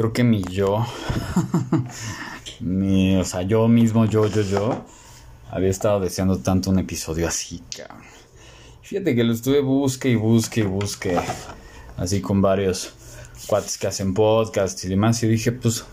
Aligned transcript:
creo 0.00 0.14
que 0.14 0.24
mi 0.24 0.42
yo, 0.44 0.76
o 3.20 3.24
sea, 3.24 3.42
yo 3.42 3.68
mismo, 3.68 4.06
yo, 4.06 4.26
yo, 4.28 4.40
yo, 4.40 4.82
había 5.50 5.68
estado 5.68 6.00
deseando 6.00 6.38
tanto 6.38 6.70
un 6.70 6.78
episodio 6.78 7.28
así, 7.28 7.62
cabrón. 7.76 7.98
Fíjate 8.80 9.14
que 9.14 9.24
lo 9.24 9.34
estuve 9.34 9.60
busque 9.60 10.08
y 10.08 10.14
busque 10.14 10.60
y 10.60 10.62
busque, 10.62 11.20
así 11.98 12.22
con 12.22 12.40
varios 12.40 12.94
cuates 13.46 13.76
que 13.76 13.88
hacen 13.88 14.14
podcasts 14.14 14.82
y 14.86 14.88
demás, 14.88 15.22
y 15.22 15.28
dije, 15.28 15.52
pues, 15.52 15.84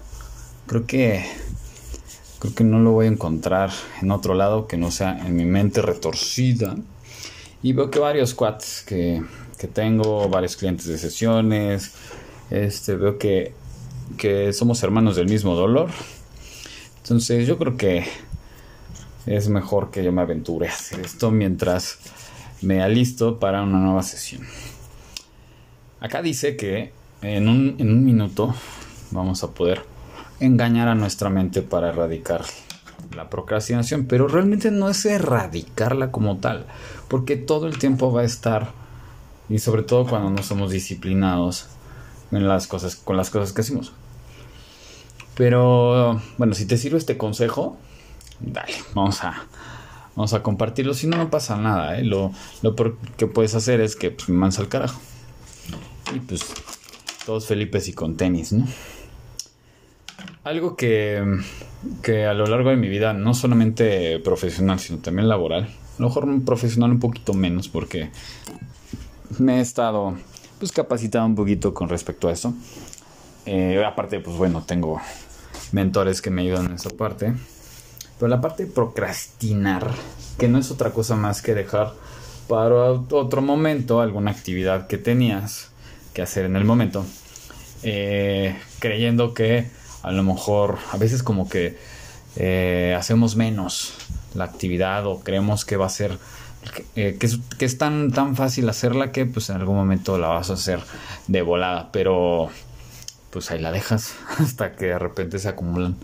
creo 0.68 0.88
que, 0.88 1.26
creo 2.39 2.55
que 2.55 2.64
no 2.64 2.80
lo 2.80 2.94
voy 2.94 3.08
a 3.08 3.10
encontrar 3.10 3.71
en 4.02 4.12
otro 4.12 4.36
lado 4.36 4.68
que 4.68 4.78
no 4.78 4.89
sea 4.89 5.20
en 5.28 5.36
mi 5.36 5.44
mente 5.44 5.82
retorcida. 5.82 6.78
Y 7.62 7.74
veo 7.74 7.92
que 7.92 8.00
varios 8.00 8.34
cuates 8.34 8.86
que, 8.88 9.21
que 9.58 9.68
tengo, 9.68 10.30
varios 10.30 10.55
clientes 10.55 10.86
de 10.86 10.98
sesiones, 10.98 11.92
este, 12.50 12.96
veo 12.96 13.18
que, 13.18 13.66
que 14.18 14.54
somos 14.54 14.81
hermanos 14.84 15.16
del 15.16 15.27
mismo 15.27 15.55
dolor. 15.55 15.90
Entonces 16.98 17.48
yo 17.48 17.58
creo 17.58 17.77
que 17.77 18.05
es 19.26 19.50
mejor 19.50 19.91
que 19.91 20.04
yo 20.04 20.12
me 20.12 20.22
aventure 20.22 20.68
a 20.68 20.72
hacer 20.72 21.02
esto 21.02 21.31
mientras 21.31 22.00
me 22.62 22.81
alisto 22.81 23.40
para 23.40 23.62
una 23.62 23.80
nueva 23.80 24.04
sesión. 24.04 24.41
Acá 26.00 26.22
dice 26.22 26.55
que 26.55 26.91
en 27.22 27.48
un, 27.48 27.76
en 27.80 27.90
un 27.90 28.05
minuto 28.05 28.55
vamos 29.12 29.44
a 29.44 29.52
poder 29.52 29.84
engañar 30.39 30.88
a 30.88 30.95
nuestra 30.95 31.30
mente 31.30 31.62
para 31.62 31.89
erradicar 31.89 32.45
la 33.16 33.30
procrastinación, 33.30 34.05
pero 34.05 34.28
realmente 34.28 34.72
no 34.72 34.89
es 34.89 35.05
erradicarla 35.05 36.12
como 36.12 36.38
tal, 36.38 36.66
porque 37.08 37.36
todo 37.36 37.67
el 37.67 37.80
tiempo 37.80 38.12
va 38.12 38.22
a 38.22 38.26
estar, 38.26 38.72
y 39.50 39.59
sobre 39.59 39.84
todo 39.84 40.05
cuando 40.05 40.30
no 40.30 40.44
somos 40.44 40.72
disciplinados 40.72 41.67
en 42.31 42.48
las 42.48 42.67
cosas, 42.67 42.95
con 42.95 43.17
las 43.17 43.30
cosas 43.30 43.53
que 43.53 43.62
hacemos. 43.62 43.94
Pero 45.38 46.20
bueno, 46.38 46.53
si 46.56 46.66
te 46.66 46.78
sirve 46.78 46.98
este 46.98 47.16
consejo, 47.16 47.78
dale, 48.39 48.73
vamos 48.95 49.23
a, 49.23 49.45
vamos 50.16 50.34
a 50.34 50.42
compartirlo. 50.42 50.94
Si 50.95 51.06
no, 51.06 51.17
no 51.17 51.30
pasa 51.30 51.56
nada. 51.58 52.00
¿eh? 52.00 52.03
Lo, 52.03 52.31
lo 52.64 52.75
que 53.17 53.28
puedes 53.28 53.53
hacer 53.53 53.80
es 53.80 53.95
que 53.95 54.11
pues, 54.11 54.30
me 54.30 54.36
mansa 54.36 54.61
al 54.61 54.67
carajo. 54.67 55.00
Y 56.16 56.20
pues 56.20 56.45
todos 57.26 57.45
felices 57.45 57.88
y 57.89 57.94
con 57.94 58.17
tenis, 58.17 58.53
¿no? 58.53 58.66
Algo 60.44 60.76
que, 60.76 61.22
que 62.02 62.26
a 62.26 62.33
lo 62.33 62.48
largo 62.48 62.70
de 62.70 62.78
mi 62.78 62.88
vida, 62.88 63.14
no 63.14 63.33
solamente 63.33 64.17
profesional, 64.20 64.80
sino 64.80 65.00
también 65.00 65.28
laboral, 65.28 65.66
a 65.66 66.02
lo 66.02 66.08
mejor 66.08 66.44
profesional 66.45 66.92
un 66.92 67.00
poquito 67.00 67.33
menos 67.33 67.67
porque 67.67 68.09
me 69.39 69.58
he 69.58 69.61
estado 69.61 70.16
pues 70.58 70.72
capacitado 70.72 71.26
un 71.26 71.36
poquito 71.36 71.73
con 71.73 71.89
respecto 71.89 72.30
a 72.30 72.31
eso. 72.31 72.54
Eh, 73.45 73.83
aparte, 73.86 74.20
pues 74.20 74.38
bueno, 74.38 74.64
tengo 74.66 75.02
mentores 75.72 76.22
que 76.22 76.30
me 76.30 76.44
ayudan 76.44 76.68
en 76.68 76.73
esa 76.73 76.90
parte. 76.90 77.34
Pero 78.20 78.30
la 78.30 78.42
parte 78.42 78.66
de 78.66 78.72
procrastinar, 78.72 79.92
que 80.38 80.48
no 80.48 80.58
es 80.58 80.72
otra 80.72 80.92
cosa 80.92 81.16
más 81.16 81.42
que 81.42 81.54
dejar 81.54 81.94
para 82.48 82.92
otro 82.92 83.42
momento 83.42 84.02
alguna 84.02 84.32
actividad 84.32 84.88
que 84.88 84.98
tenías 84.98 85.72
que 86.14 86.22
hacer 86.22 86.45
en 86.45 86.56
el 86.56 86.66
momento, 86.66 87.06
eh, 87.84 88.58
creyendo 88.80 89.34
que 89.34 89.70
a 90.02 90.12
lo 90.12 90.23
mejor 90.23 90.78
a 90.92 90.98
veces 90.98 91.22
como 91.22 91.50
que 91.50 91.78
eh, 92.38 92.95
hacemos 92.98 93.36
menos 93.36 93.94
la 94.34 94.45
actividad 94.45 95.06
o 95.06 95.20
creemos 95.20 95.66
que 95.66 95.78
va 95.78 95.88
a 95.88 95.90
ser 95.90 96.18
eh, 96.95 97.18
que, 97.20 97.66
es, 97.66 97.78
tan, 97.78 98.12
tan 98.12 98.36
fácil 98.36 98.68
hacerla 98.70 99.12
que 99.12 99.26
pues 99.26 99.50
en 99.50 99.58
algún 99.58 99.76
momento 99.76 100.18
la 100.18 100.30
vas 100.30 100.50
a 100.50 100.54
hacer 100.54 100.80
de 101.28 101.42
volada, 101.42 101.90
pero 101.92 102.50
pues 103.38 103.52
ahí 103.52 103.59
la 103.59 103.71
dejas 103.71 104.16
hasta 104.39 104.75
que 104.75 104.88
de 104.88 104.97
repente 104.97 105.38
se 105.38 105.47
acumulan. 105.47 105.95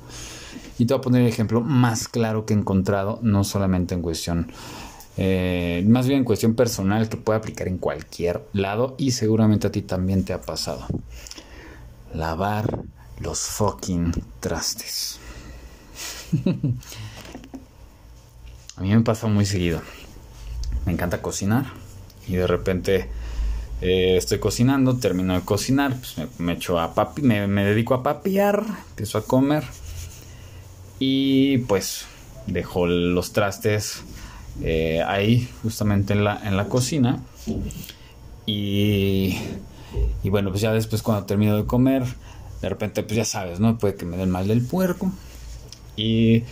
Y 0.77 0.85
te 0.85 0.93
voy 0.93 0.99
a 0.99 1.01
poner 1.01 1.21
el 1.21 1.27
ejemplo 1.27 1.61
más 1.61 2.07
claro 2.07 2.45
que 2.45 2.53
he 2.53 2.57
encontrado, 2.57 3.19
no 3.23 3.43
solamente 3.43 3.95
en 3.95 4.01
cuestión, 4.01 4.51
eh, 5.17 5.83
más 5.87 6.07
bien 6.07 6.19
en 6.19 6.25
cuestión 6.25 6.53
personal 6.53 7.09
que 7.09 7.17
puede 7.17 7.39
aplicar 7.39 7.67
en 7.67 7.77
cualquier 7.79 8.43
lado 8.53 8.95
y 8.97 9.11
seguramente 9.11 9.67
a 9.67 9.71
ti 9.71 9.81
también 9.81 10.25
te 10.25 10.33
ha 10.33 10.41
pasado. 10.41 10.85
Lavar 12.13 12.83
los 13.19 13.39
fucking 13.39 14.11
trastes. 14.39 15.19
a 18.77 18.81
mí 18.81 18.95
me 18.95 19.01
pasa 19.01 19.27
muy 19.27 19.45
seguido 19.45 19.81
me 20.85 20.91
encanta 20.91 21.21
cocinar 21.21 21.65
y 22.27 22.35
de 22.35 22.47
repente 22.47 23.09
eh, 23.85 24.15
estoy 24.15 24.39
cocinando, 24.39 24.95
termino 24.95 25.33
de 25.33 25.41
cocinar, 25.41 25.97
pues 25.97 26.15
me, 26.39 26.53
echo 26.53 26.79
a 26.79 26.95
papi, 26.95 27.21
me, 27.21 27.65
dedico 27.65 27.93
a 27.93 28.01
papiar, 28.01 28.63
empiezo 28.91 29.17
a 29.17 29.25
comer. 29.25 29.65
Y 30.99 31.57
pues 31.59 32.05
dejo 32.47 32.87
los 32.87 33.33
trastes 33.33 34.03
eh, 34.61 35.03
ahí 35.05 35.49
justamente 35.63 36.13
en 36.13 36.23
la, 36.23 36.39
en 36.47 36.55
la 36.55 36.69
cocina. 36.69 37.21
Y, 38.45 39.37
y 40.23 40.29
bueno 40.29 40.49
pues 40.49 40.61
ya 40.61 40.71
después 40.71 41.01
cuando 41.01 41.25
termino 41.25 41.57
de 41.57 41.65
comer 41.65 42.03
de 42.61 42.69
repente 42.69 43.03
pues 43.03 43.15
ya 43.15 43.25
sabes 43.25 43.59
no 43.59 43.77
puede 43.77 43.95
que 43.95 44.05
me 44.05 44.15
den 44.15 44.29
mal 44.29 44.47
del 44.47 44.61
puerco. 44.61 45.11
Y 45.97 46.43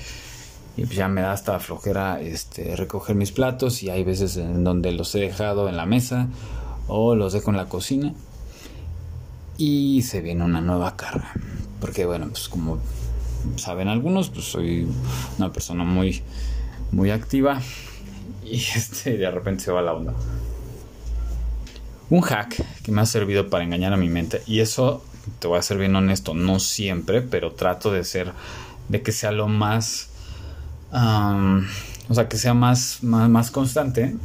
y 0.78 0.86
pues 0.86 0.96
ya 0.96 1.08
me 1.08 1.22
da 1.22 1.34
hasta 1.34 1.60
flojera 1.60 2.22
este, 2.22 2.76
recoger 2.76 3.16
mis 3.16 3.32
platos 3.32 3.84
y 3.84 3.90
hay 3.90 4.04
veces 4.04 4.38
en 4.38 4.64
donde 4.64 4.92
los 4.92 5.14
he 5.16 5.20
dejado 5.20 5.68
en 5.68 5.76
la 5.78 5.86
mesa 5.86 6.28
o 6.94 7.16
los 7.16 7.34
dejo 7.34 7.52
en 7.52 7.58
la 7.58 7.70
cocina. 7.70 8.14
Y 9.58 10.02
se 10.04 10.22
viene 10.22 10.44
una 10.44 10.62
nueva 10.62 10.96
carga. 10.96 11.32
Porque 11.80 12.06
bueno 12.06 12.28
pues 12.30 12.50
como 12.50 12.80
saben 13.56 13.88
algunos 13.88 14.30
pues 14.30 14.46
soy 14.46 14.88
una 15.38 15.52
persona 15.52 15.84
muy 15.84 16.22
muy 16.92 17.12
activa. 17.12 17.62
Y 18.44 18.56
este 18.76 19.18
de 19.18 19.32
repente 19.32 19.64
se 19.64 19.72
va 19.72 19.82
la 19.82 19.94
onda. 19.94 20.14
Un 22.10 22.22
hack 22.22 22.62
que 22.84 22.92
me 22.92 23.02
ha 23.02 23.06
servido 23.06 23.50
para 23.50 23.64
engañar 23.64 23.94
a 23.94 23.98
mi 23.98 24.10
mente 24.10 24.42
y 24.46 24.60
eso 24.60 25.04
te 25.40 25.48
voy 25.48 25.60
a 25.60 25.62
ser 25.62 25.78
bien 25.78 25.96
honesto 25.96 26.34
no 26.34 26.60
siempre 26.60 27.22
pero 27.22 27.54
trato 27.54 27.92
de 27.92 28.04
ser 28.04 28.34
de 28.90 29.02
que 29.04 29.12
sea 29.12 29.32
lo 29.32 29.48
más 29.48 30.10
o 30.92 32.14
sea, 32.14 32.28
que 32.28 32.38
sea 32.38 32.54
más, 32.54 33.00
más, 33.02 33.52
constante, 33.52 34.16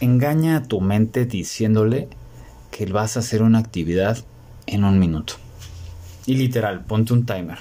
engaña 0.00 0.56
a 0.56 0.62
tu 0.64 0.80
mente 0.80 1.24
diciéndole 1.26 2.08
que 2.70 2.86
vas 2.86 3.16
a 3.16 3.20
hacer 3.20 3.42
una 3.42 3.58
actividad 3.58 4.18
en 4.66 4.84
un 4.84 4.98
minuto. 4.98 5.34
Y 6.26 6.34
literal, 6.34 6.84
ponte 6.84 7.12
un 7.12 7.24
timer. 7.26 7.58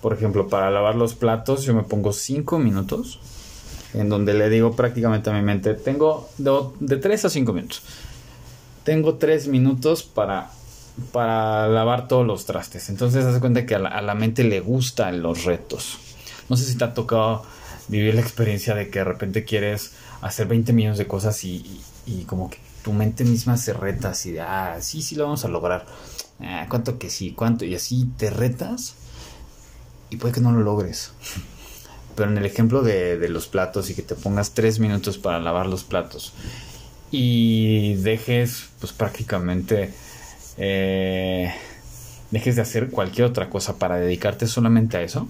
Por 0.00 0.12
ejemplo, 0.12 0.48
para 0.48 0.70
lavar 0.70 0.96
los 0.96 1.14
platos 1.14 1.64
yo 1.64 1.74
me 1.74 1.82
pongo 1.82 2.12
5 2.12 2.58
minutos 2.58 3.20
en 3.94 4.08
donde 4.08 4.34
le 4.34 4.48
digo 4.48 4.74
prácticamente 4.74 5.30
a 5.30 5.32
mi 5.32 5.42
mente, 5.42 5.74
tengo 5.74 6.28
de, 6.38 6.96
3 6.96 7.24
a 7.24 7.30
5 7.30 7.52
minutos. 7.52 7.82
Tengo 8.84 9.14
3 9.14 9.48
minutos 9.48 10.02
para 10.02 10.50
para 11.10 11.68
lavar 11.68 12.08
todos 12.08 12.26
los 12.26 12.44
trastes. 12.44 12.90
Entonces, 12.90 13.24
haz 13.24 13.38
cuenta 13.40 13.64
que 13.64 13.74
a 13.74 13.78
la, 13.78 14.14
mente 14.14 14.44
le 14.44 14.60
gustan 14.60 15.22
los 15.22 15.44
retos. 15.44 15.98
No 16.48 16.56
sé 16.56 16.64
si 16.64 16.76
te 16.76 16.84
ha 16.84 16.94
tocado 16.94 17.44
vivir 17.88 18.14
la 18.14 18.20
experiencia 18.20 18.74
de 18.74 18.88
que 18.88 19.00
de 19.00 19.04
repente 19.04 19.44
quieres 19.44 19.92
hacer 20.20 20.46
20 20.46 20.72
millones 20.72 20.98
de 20.98 21.06
cosas 21.06 21.44
y, 21.44 21.80
como 22.26 22.50
que 22.50 22.58
tu 22.82 22.92
mente 22.92 23.24
misma 23.24 23.56
se 23.56 23.72
reta 23.72 24.10
así 24.10 24.32
de, 24.32 24.40
ah, 24.40 24.78
sí, 24.80 25.02
sí 25.02 25.14
lo 25.14 25.24
vamos 25.24 25.44
a 25.44 25.48
lograr. 25.48 25.86
Ah, 26.40 26.66
¿Cuánto 26.68 26.98
que 26.98 27.10
sí? 27.10 27.32
¿Cuánto? 27.32 27.64
Y 27.64 27.74
así 27.74 28.08
te 28.16 28.30
retas 28.30 28.94
y 30.10 30.16
puede 30.16 30.34
que 30.34 30.40
no 30.40 30.52
lo 30.52 30.60
logres. 30.60 31.12
Pero 32.16 32.30
en 32.30 32.38
el 32.38 32.44
ejemplo 32.44 32.82
de, 32.82 33.16
de 33.18 33.28
los 33.28 33.46
platos 33.46 33.88
y 33.88 33.94
que 33.94 34.02
te 34.02 34.14
pongas 34.14 34.52
3 34.52 34.80
minutos 34.80 35.18
para 35.18 35.40
lavar 35.40 35.66
los 35.66 35.84
platos 35.84 36.34
y 37.12 37.94
dejes 37.96 38.70
pues 38.80 38.92
prácticamente 38.92 39.92
eh, 40.56 41.52
dejes 42.30 42.56
de 42.56 42.62
hacer 42.62 42.90
cualquier 42.90 43.26
otra 43.26 43.50
cosa 43.50 43.78
para 43.78 43.96
dedicarte 43.96 44.46
solamente 44.46 44.96
a 44.96 45.02
eso, 45.02 45.28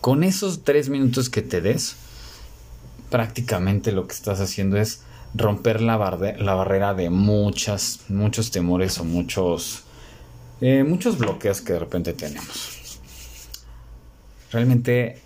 con 0.00 0.24
esos 0.24 0.64
tres 0.64 0.88
minutos 0.88 1.28
que 1.30 1.42
te 1.42 1.60
des, 1.60 1.96
prácticamente 3.10 3.92
lo 3.92 4.06
que 4.06 4.14
estás 4.14 4.40
haciendo 4.40 4.76
es 4.76 5.02
romper 5.34 5.80
la, 5.80 5.98
la 6.38 6.54
barrera 6.54 6.94
de 6.94 7.10
muchas, 7.10 8.00
muchos 8.08 8.50
temores 8.50 8.98
o 8.98 9.04
muchos, 9.04 9.84
eh, 10.60 10.84
muchos 10.84 11.18
bloqueos 11.18 11.60
que 11.60 11.74
de 11.74 11.78
repente 11.78 12.12
tenemos. 12.12 13.00
Realmente, 14.52 15.20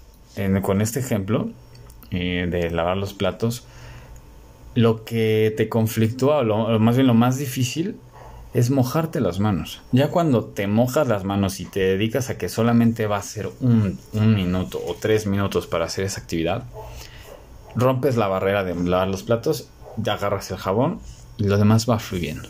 con 0.61 0.83
este 0.83 1.01
ejemplo 1.01 1.51
eh, 2.11 2.47
de 2.51 2.71
lavar 2.71 2.97
los 2.97 3.15
platos, 3.15 3.65
lo 4.75 5.05
que 5.05 5.55
te 5.57 5.69
conflictúa, 5.69 6.41
o 6.41 6.79
más 6.79 6.97
bien 6.97 7.07
lo 7.07 7.15
más 7.15 7.39
difícil, 7.39 7.97
es 8.55 8.71
mojarte 8.71 9.21
las 9.21 9.41
manos. 9.41 9.83
Ya 9.91 10.09
cuando 10.09 10.45
te 10.45 10.69
mojas 10.69 11.09
las 11.09 11.25
manos 11.25 11.59
y 11.59 11.65
te 11.65 11.81
dedicas 11.81 12.31
a 12.31 12.39
que 12.39 12.49
solamente 12.49 13.09
va 13.09 13.17
a 13.17 13.23
ser 13.23 13.51
un, 13.61 13.99
minuto 14.13 14.81
o 14.87 14.95
tres 14.95 15.27
minutos 15.27 15.67
para 15.67 15.87
hacer 15.87 16.05
esa 16.05 16.21
actividad, 16.21 16.63
rompes 17.75 18.17
la 18.17 18.29
barrera 18.29 18.63
de 18.63 18.77
lavar 18.77 19.09
los 19.09 19.25
platos, 19.25 19.69
ya 19.97 20.15
agarras 20.15 20.53
el 20.53 20.57
jabón 20.57 21.01
y 21.37 21.45
lo 21.45 21.59
demás 21.59 21.91
va 21.91 21.99
fluyendo. 21.99 22.49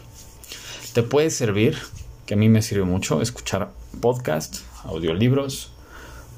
te 0.93 1.03
puede 1.03 1.31
servir, 1.31 1.79
que 2.27 2.35
a 2.35 2.37
mí 2.37 2.51
me 2.51 2.61
sirve 2.61 2.85
mucho, 2.85 3.23
escuchar 3.23 3.71
podcast, 4.03 4.59
audiolibros 4.85 5.73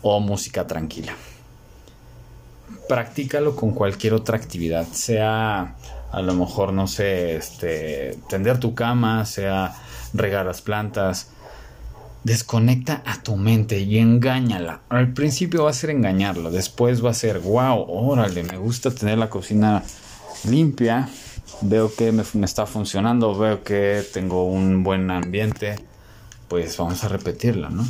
o 0.00 0.20
música 0.20 0.68
tranquila. 0.68 1.14
Practícalo 2.88 3.56
con 3.56 3.72
cualquier 3.72 4.14
otra 4.14 4.36
actividad, 4.36 4.86
sea 4.86 5.74
a 6.12 6.22
lo 6.22 6.34
mejor, 6.34 6.72
no 6.72 6.86
sé, 6.86 7.36
este, 7.36 8.18
tender 8.28 8.58
tu 8.58 8.74
cama, 8.74 9.24
sea 9.24 9.74
regar 10.14 10.46
las 10.46 10.62
plantas. 10.62 11.28
Desconecta 12.24 13.02
a 13.06 13.22
tu 13.22 13.36
mente 13.36 13.78
y 13.80 13.98
engáñala. 13.98 14.80
Al 14.88 15.12
principio 15.12 15.64
va 15.64 15.70
a 15.70 15.74
ser 15.74 15.90
engañarla, 15.90 16.50
después 16.50 17.04
va 17.04 17.10
a 17.10 17.14
ser, 17.14 17.38
wow, 17.38 17.86
órale, 17.88 18.42
me 18.42 18.56
gusta 18.56 18.90
tener 18.90 19.18
la 19.18 19.30
cocina 19.30 19.82
limpia, 20.44 21.08
veo 21.60 21.94
que 21.94 22.12
me, 22.12 22.22
está 22.44 22.66
funcionando, 22.66 23.36
veo 23.36 23.62
que 23.62 24.02
tengo 24.12 24.44
un 24.44 24.82
buen 24.82 25.10
ambiente, 25.10 25.76
pues 26.48 26.76
vamos 26.76 27.04
a 27.04 27.08
repetirla, 27.08 27.70
¿no? 27.70 27.86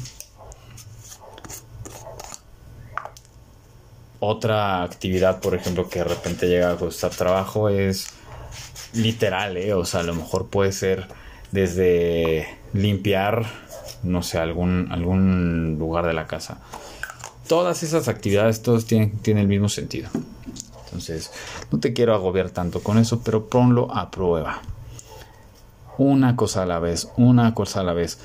Otra 4.21 4.83
actividad, 4.83 5.41
por 5.41 5.55
ejemplo, 5.55 5.89
que 5.89 5.99
de 5.99 6.07
repente 6.07 6.49
llega 6.49 6.71
a 6.73 6.77
costar 6.77 7.11
trabajo 7.11 7.69
es 7.69 8.09
literal, 8.95 9.57
¿eh? 9.57 9.75
O 9.75 9.85
sea, 9.85 10.01
a 10.01 10.03
lo 10.05 10.15
mejor 10.15 10.47
puede 10.47 10.73
ser 10.73 11.07
desde 11.53 12.49
limpiar, 12.73 13.47
no 14.03 14.23
sé, 14.23 14.39
algún, 14.39 14.89
algún 14.91 15.77
lugar 15.79 16.07
de 16.07 16.15
la 16.15 16.27
casa. 16.27 16.59
Todas 17.47 17.83
esas 17.83 18.09
actividades, 18.09 18.63
todos 18.63 18.87
tienen, 18.87 19.19
tienen 19.19 19.43
el 19.43 19.49
mismo 19.49 19.69
sentido. 19.69 20.09
Entonces, 20.87 21.31
no 21.71 21.79
te 21.79 21.93
quiero 21.93 22.15
agobiar 22.15 22.51
tanto 22.51 22.81
con 22.83 22.99
eso, 22.99 23.21
pero 23.23 23.49
ponlo 23.49 23.95
a 23.95 24.11
prueba. 24.11 24.63
Una 25.99 26.37
cosa 26.37 26.63
a 26.63 26.67
la 26.67 26.79
vez, 26.79 27.09
una 27.17 27.55
cosa 27.55 27.81
a 27.81 27.85
la 27.85 27.93
vez. 27.93 28.19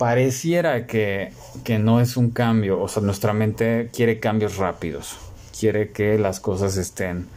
Pareciera 0.00 0.86
que, 0.86 1.30
que 1.62 1.78
no 1.78 2.00
es 2.00 2.16
un 2.16 2.30
cambio, 2.30 2.80
o 2.80 2.88
sea, 2.88 3.02
nuestra 3.02 3.34
mente 3.34 3.90
quiere 3.92 4.18
cambios 4.18 4.56
rápidos, 4.56 5.18
quiere 5.58 5.90
que 5.90 6.16
las 6.16 6.40
cosas 6.40 6.78
estén 6.78 7.28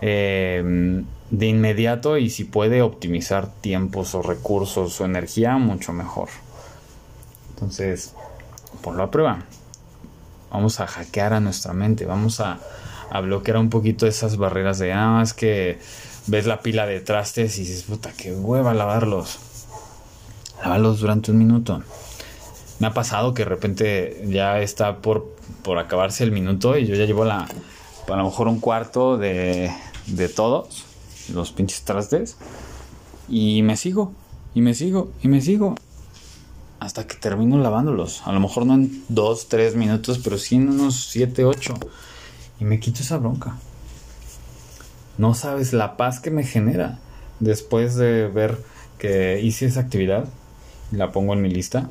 eh, 0.00 1.04
de 1.30 1.46
inmediato 1.46 2.16
y 2.16 2.30
si 2.30 2.44
puede 2.44 2.80
optimizar 2.80 3.52
tiempos 3.60 4.14
o 4.14 4.22
recursos 4.22 4.98
o 5.02 5.04
energía, 5.04 5.58
mucho 5.58 5.92
mejor. 5.92 6.30
Entonces, 7.50 8.14
ponlo 8.80 9.02
a 9.02 9.10
prueba. 9.10 9.44
Vamos 10.50 10.80
a 10.80 10.86
hackear 10.86 11.34
a 11.34 11.40
nuestra 11.40 11.74
mente, 11.74 12.06
vamos 12.06 12.40
a 12.40 12.58
a 13.12 13.20
bloquear 13.20 13.58
un 13.58 13.68
poquito 13.68 14.06
esas 14.06 14.38
barreras 14.38 14.78
de, 14.78 14.94
ah, 14.94 15.20
es 15.22 15.34
que 15.34 15.78
ves 16.28 16.46
la 16.46 16.60
pila 16.60 16.86
de 16.86 17.00
trastes 17.00 17.58
y 17.58 17.60
dices, 17.60 17.82
puta, 17.82 18.10
qué 18.16 18.32
hueva 18.32 18.72
lavarlos. 18.72 19.38
Lávalos 20.62 21.00
durante 21.00 21.30
un 21.32 21.38
minuto. 21.38 21.82
Me 22.78 22.86
ha 22.86 22.94
pasado 22.94 23.34
que 23.34 23.42
de 23.42 23.48
repente 23.48 24.24
ya 24.28 24.60
está 24.60 24.98
por, 24.98 25.34
por 25.62 25.78
acabarse 25.78 26.24
el 26.24 26.32
minuto 26.32 26.78
y 26.78 26.86
yo 26.86 26.94
ya 26.94 27.04
llevo 27.04 27.24
la, 27.24 27.48
a 28.08 28.16
lo 28.16 28.24
mejor 28.24 28.48
un 28.48 28.60
cuarto 28.60 29.18
de, 29.18 29.72
de 30.06 30.28
todos 30.28 30.84
los 31.32 31.52
pinches 31.52 31.82
trastes 31.82 32.36
y 33.28 33.62
me 33.62 33.76
sigo, 33.76 34.12
y 34.54 34.60
me 34.60 34.74
sigo, 34.74 35.10
y 35.22 35.28
me 35.28 35.40
sigo 35.40 35.74
hasta 36.80 37.06
que 37.06 37.14
termino 37.14 37.58
lavándolos. 37.58 38.22
A 38.26 38.32
lo 38.32 38.40
mejor 38.40 38.66
no 38.66 38.74
en 38.74 39.04
dos, 39.08 39.48
tres 39.48 39.76
minutos, 39.76 40.18
pero 40.22 40.38
sí 40.38 40.56
en 40.56 40.68
unos 40.68 41.06
siete, 41.06 41.44
ocho 41.44 41.74
y 42.58 42.64
me 42.64 42.80
quito 42.80 43.02
esa 43.02 43.18
bronca. 43.18 43.56
No 45.18 45.34
sabes 45.34 45.72
la 45.72 45.96
paz 45.96 46.20
que 46.20 46.30
me 46.30 46.44
genera 46.44 46.98
después 47.38 47.94
de 47.96 48.28
ver 48.28 48.58
que 48.98 49.40
hice 49.40 49.66
esa 49.66 49.80
actividad. 49.80 50.28
La 50.92 51.10
pongo 51.10 51.32
en 51.32 51.42
mi 51.42 51.48
lista. 51.48 51.88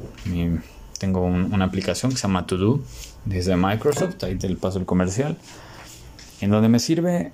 tengo 0.98 1.26
una 1.26 1.66
aplicación 1.66 2.12
que 2.12 2.18
se 2.18 2.24
llama 2.24 2.46
To 2.46 2.58
Do 2.58 2.80
desde 3.26 3.56
Microsoft, 3.56 4.24
ahí 4.24 4.36
te 4.36 4.48
paso 4.56 4.80
el 4.80 4.86
comercial, 4.86 5.38
en 6.40 6.52
donde 6.52 6.70
me 6.70 6.80
sirve 6.80 7.32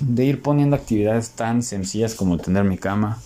de 0.00 0.24
ir 0.24 0.42
poniendo 0.42 0.76
actividades 0.76 1.30
tan 1.30 1.62
sencillas 1.62 2.14
como 2.14 2.38
tener 2.38 2.64
mi 2.64 2.78
cama, 2.78 3.18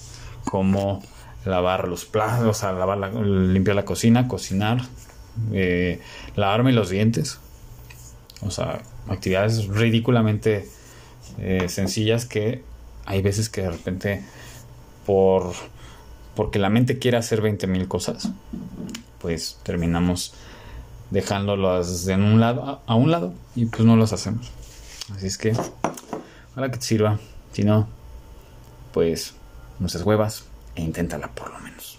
como 0.45 1.03
lavar 1.45 1.89
los 1.89 2.05
platos, 2.05 2.47
o 2.47 2.55
sea, 2.55 2.73
lavar 2.73 3.15
limpiar 3.15 3.77
la 3.77 3.85
cocina, 3.85 4.29
cocinar, 4.29 4.83
eh, 5.53 6.01
lavarme 6.37 6.73
los 6.73 6.91
dientes, 6.91 7.39
o 8.43 8.51
sea, 8.51 8.83
actividades 9.09 9.67
ridículamente 9.69 10.69
eh, 11.39 11.69
sencillas 11.69 12.27
que 12.27 12.63
hay 13.07 13.23
veces 13.23 13.49
que 13.49 13.63
de 13.63 13.71
repente 13.71 14.25
por 15.07 15.53
porque 16.35 16.59
la 16.59 16.71
mente 16.71 16.99
quiere 16.99 17.17
hacer 17.17 17.41
20 17.41 17.67
mil 17.67 17.89
cosas, 17.89 18.31
pues 19.21 19.59
terminamos 19.63 20.35
dejándolas 21.11 22.09
en 22.09 22.23
un 22.23 22.41
lado, 22.41 22.81
a 22.87 22.95
un 22.95 23.11
lado 23.11 23.33
y 23.55 23.67
pues 23.67 23.85
no 23.85 23.97
las 23.97 24.13
hacemos. 24.13 24.51
Así 25.15 25.27
es 25.27 25.39
que, 25.39 25.53
ojalá 26.53 26.71
que 26.71 26.79
te 26.79 26.85
sirva. 26.85 27.19
Si 27.53 27.63
no, 27.63 27.87
pues 28.93 29.35
no 29.79 29.89
seas 29.89 30.05
huevas 30.05 30.45
e 30.75 30.83
inténtala 30.83 31.29
por 31.29 31.53
lo 31.53 31.61
menos. 31.61 31.94